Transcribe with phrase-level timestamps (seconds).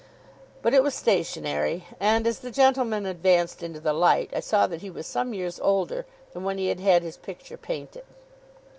[0.63, 4.81] But it was stationary; and as the gentleman advanced into the light, I saw that
[4.81, 8.05] he was some years older than when he had had his picture painted.